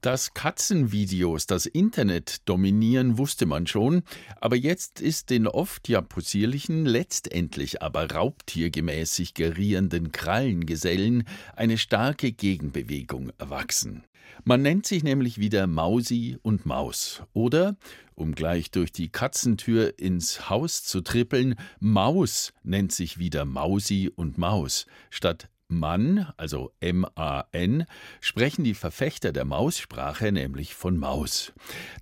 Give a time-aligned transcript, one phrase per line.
[0.00, 4.02] Dass Katzenvideos das Internet dominieren, wusste man schon,
[4.40, 11.24] aber jetzt ist den oft ja possierlichen, letztendlich aber raubtiergemäßig gerierenden Krallengesellen
[11.54, 14.04] eine starke Gegenbewegung erwachsen.
[14.44, 17.76] Man nennt sich nämlich wieder Mausi und Maus oder,
[18.14, 24.38] um gleich durch die Katzentür ins Haus zu trippeln, Maus nennt sich wieder Mausi und
[24.38, 27.84] Maus statt Mann, also M-A-N,
[28.20, 31.52] sprechen die Verfechter der Maussprache nämlich von Maus.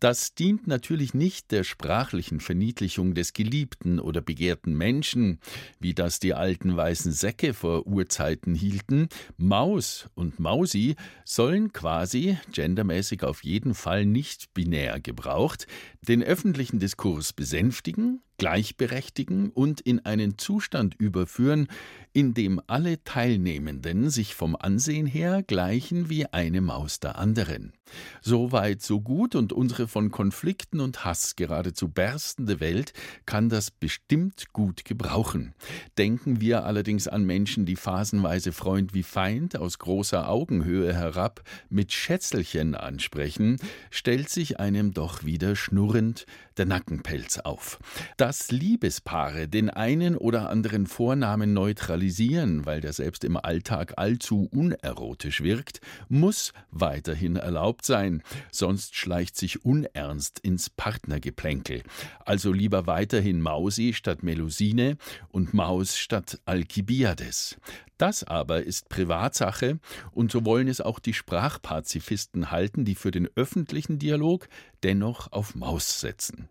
[0.00, 5.40] Das dient natürlich nicht der sprachlichen Verniedlichung des geliebten oder begehrten Menschen,
[5.80, 9.08] wie das die alten weißen Säcke vor Urzeiten hielten.
[9.36, 15.66] Maus und Mausi sollen quasi, gendermäßig auf jeden Fall nicht binär gebraucht,
[16.02, 21.66] den öffentlichen Diskurs besänftigen, gleichberechtigen und in einen Zustand überführen,
[22.12, 27.72] in dem alle Teilnehmenden sich vom Ansehen her gleichen wie eine Maus der anderen.
[28.20, 32.92] So weit, so gut, und unsere von Konflikten und Hass geradezu berstende Welt
[33.24, 35.54] kann das bestimmt gut gebrauchen.
[35.98, 41.92] Denken wir allerdings an Menschen, die phasenweise Freund wie Feind aus großer Augenhöhe herab mit
[41.92, 43.58] Schätzelchen ansprechen,
[43.90, 47.78] stellt sich einem doch wieder schnurrend der Nackenpelz auf.
[48.16, 55.42] Dass Liebespaare den einen oder anderen Vornamen neutralisieren, weil der selbst im Alltag allzu unerotisch
[55.42, 61.82] wirkt, muss weiterhin erlaubt sein, sonst schleicht sich Unernst ins Partnergeplänkel.
[62.24, 64.96] Also lieber weiterhin Mausi statt Melusine
[65.28, 67.58] und Maus statt Alkibiades.
[67.98, 69.78] Das aber ist Privatsache,
[70.12, 74.48] und so wollen es auch die Sprachpazifisten halten, die für den öffentlichen Dialog
[74.82, 76.48] dennoch auf Maus setzen.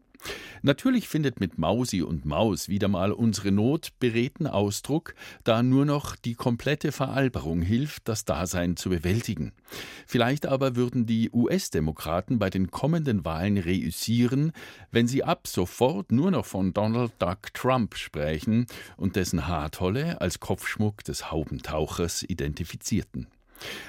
[0.62, 6.16] Natürlich findet mit Mausi und Maus wieder mal unsere Not beredten Ausdruck, da nur noch
[6.16, 9.52] die komplette Veralberung hilft, das Dasein zu bewältigen.
[10.08, 14.54] Vielleicht aber würden die US-Demokraten bei den kommenden Wahlen reüssieren,
[14.92, 18.66] wenn sie ab sofort nur noch von Donald Duck Trump sprechen
[18.96, 23.28] und dessen Haartolle als Kopfschmuck des Haubentauchers identifizierten.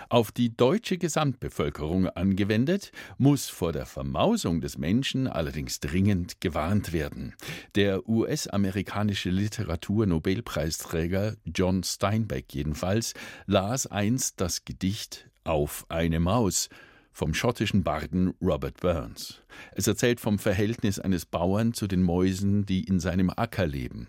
[0.08, 7.34] Auf die deutsche Gesamtbevölkerung angewendet, muss vor der Vermausung des Menschen allerdings dringend gewarnt werden.
[7.74, 13.14] Der US-amerikanische Literatur-Nobelpreisträger John Steinbeck jedenfalls
[13.46, 16.68] las einst das Gedicht Auf eine Maus
[17.14, 19.40] vom schottischen Barden Robert Burns.
[19.72, 24.08] Es erzählt vom Verhältnis eines Bauern zu den Mäusen, die in seinem Acker leben.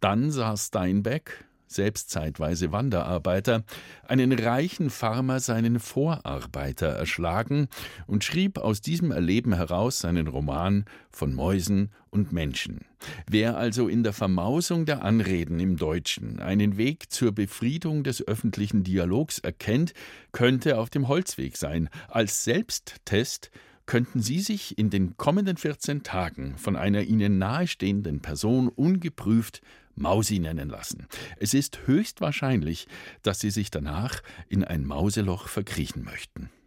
[0.00, 3.64] Dann sah Steinbeck, selbst zeitweise Wanderarbeiter,
[4.06, 7.68] einen reichen Farmer seinen Vorarbeiter erschlagen
[8.06, 12.80] und schrieb aus diesem Erleben heraus seinen Roman von Mäusen und Menschen.
[13.28, 18.84] Wer also in der Vermausung der Anreden im Deutschen einen Weg zur Befriedung des öffentlichen
[18.84, 19.92] Dialogs erkennt,
[20.32, 21.88] könnte auf dem Holzweg sein.
[22.08, 23.50] Als Selbsttest
[23.86, 29.60] könnten Sie sich in den kommenden 14 Tagen von einer Ihnen nahestehenden Person ungeprüft
[29.96, 31.06] Mausi nennen lassen.
[31.36, 32.88] Es ist höchst wahrscheinlich,
[33.22, 36.50] dass Sie sich danach in ein Mauseloch verkriechen möchten.